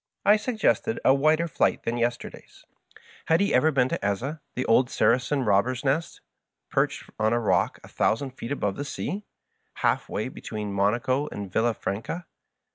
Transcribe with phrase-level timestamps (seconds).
[0.25, 2.65] I suggested a wider flight than yesterday's.
[3.25, 6.21] Had he ever been to Eza, the old Saracen robber nest
[6.71, 9.25] perched on a rock a thousand feet above the sea,
[9.75, 12.25] halfway between Monaco and ViUaf ranca